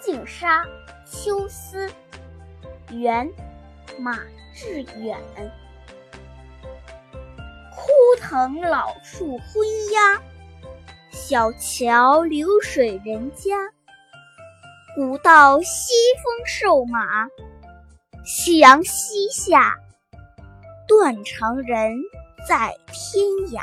[0.00, 0.64] 净沙
[1.04, 1.90] 秋思
[2.90, 3.30] 元
[3.98, 4.18] 马
[4.54, 5.18] 致远。
[7.76, 7.86] 枯
[8.20, 10.22] 藤老树昏鸦
[11.12, 13.72] 小桥流水人家。
[14.96, 15.92] 古道西
[16.22, 17.28] 风瘦马
[18.24, 19.76] 夕阳西下
[20.88, 21.96] 断肠人
[22.48, 23.62] 在天涯。